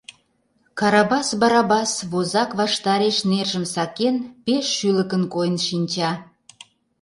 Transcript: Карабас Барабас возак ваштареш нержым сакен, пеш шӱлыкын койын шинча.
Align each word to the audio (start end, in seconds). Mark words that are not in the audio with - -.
Карабас 0.79 1.27
Барабас 1.41 1.91
возак 2.11 2.49
ваштареш 2.59 3.17
нержым 3.29 3.65
сакен, 3.73 4.15
пеш 4.45 4.65
шӱлыкын 4.77 5.23
койын 5.33 5.57
шинча. 5.67 6.11